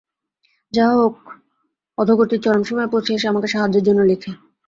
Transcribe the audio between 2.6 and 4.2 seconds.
সীমায় পৌঁছিয়া সে আমাকে সাহায্যের জন্য